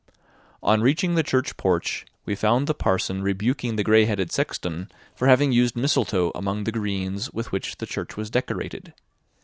On 0.63 0.81
reaching 0.81 1.13
the 1.13 1.21
church 1.21 1.57
porch, 1.57 2.07
we 2.25 2.33
found 2.33 2.65
the 2.65 2.73
parson 2.73 3.21
rebuking 3.21 3.75
the 3.75 3.83
gray 3.83 4.05
headed 4.05 4.31
sexton 4.31 4.91
for 5.13 5.27
having 5.27 5.51
used 5.51 5.75
mistletoe 5.75 6.31
among 6.33 6.63
the 6.63 6.71
greens 6.71 7.29
with 7.31 7.51
which 7.51 7.77
the 7.77 7.85
church 7.85 8.17
was 8.17 8.31
decorated. 8.31 8.95